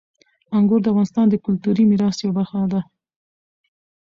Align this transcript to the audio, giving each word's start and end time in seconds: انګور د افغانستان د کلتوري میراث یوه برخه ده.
انګور 0.57 0.79
د 0.81 0.87
افغانستان 0.91 1.25
د 1.29 1.35
کلتوري 1.45 1.83
میراث 1.89 2.17
یوه 2.21 2.35
برخه 2.37 2.59
ده. 2.73 2.81